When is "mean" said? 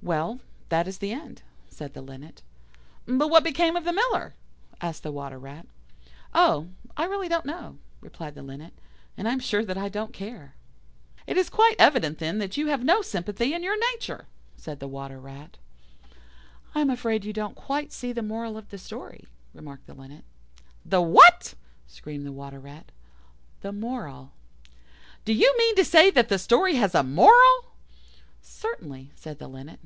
25.58-25.74